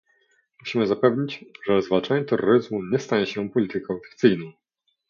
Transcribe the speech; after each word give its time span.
Musimy 0.59 0.87
zapewnić, 0.87 1.45
że 1.65 1.81
zwalczanie 1.81 2.25
terroryzmu 2.25 2.81
nie 2.91 2.99
stanie 2.99 3.25
się 3.27 3.49
polityką 3.49 3.99
fikcyjną 4.09 4.51